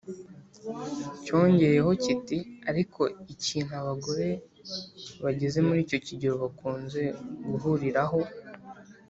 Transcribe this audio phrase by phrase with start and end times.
[1.23, 2.37] Cyongeyeho kiti
[2.69, 3.01] ariko
[3.33, 4.27] ikintu abagore
[5.23, 7.01] bageze muri icyo kigero bakunze
[7.49, 8.19] guhuriraho